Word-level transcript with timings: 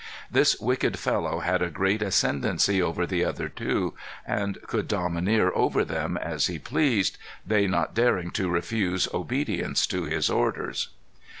This 0.31 0.59
wicked 0.59 0.97
fellow 0.97 1.41
had 1.41 1.61
a 1.61 1.69
great 1.69 2.01
ascendency 2.01 2.81
over 2.81 3.05
the 3.05 3.23
other 3.23 3.47
two, 3.47 3.93
and 4.25 4.57
could 4.65 4.87
domineer 4.87 5.51
over 5.53 5.85
them 5.85 6.17
as 6.17 6.47
he 6.47 6.57
pleased, 6.57 7.19
they 7.45 7.67
not 7.67 7.93
daring 7.93 8.31
to 8.31 8.49
refuse 8.49 9.07
obedience 9.13 9.85
to 9.85 10.05
his 10.05 10.27
orders." 10.27 10.89